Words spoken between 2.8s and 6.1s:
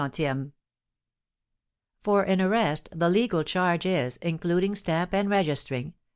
the legal charge is, including stamp and registering, 3_f.